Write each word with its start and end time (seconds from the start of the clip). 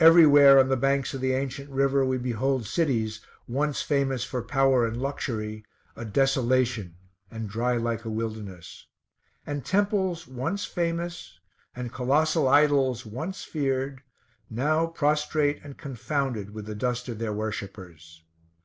Everywhere 0.00 0.58
on 0.58 0.68
the 0.68 0.76
banks 0.76 1.14
of 1.14 1.20
the 1.20 1.32
ancient 1.32 1.70
river 1.70 2.04
we 2.04 2.18
behold 2.18 2.66
cities, 2.66 3.20
once 3.46 3.82
famous 3.82 4.24
for 4.24 4.42
power 4.42 4.84
and 4.84 5.00
luxury, 5.00 5.64
a 5.94 6.04
desolation, 6.04 6.96
and 7.30 7.48
dry 7.48 7.76
like 7.76 8.04
a 8.04 8.10
wilderness; 8.10 8.88
and 9.46 9.64
temples 9.64 10.26
once 10.26 10.64
famous, 10.64 11.38
and 11.76 11.92
colossal 11.92 12.48
idols 12.48 13.06
once 13.06 13.44
feared, 13.44 14.02
now 14.50 14.88
prostrate 14.88 15.62
and 15.62 15.78
confounded 15.78 16.50
with 16.52 16.66
the 16.66 16.74
dust 16.74 17.08
of 17.08 17.20
their 17.20 17.32
worshippers. 17.32 18.24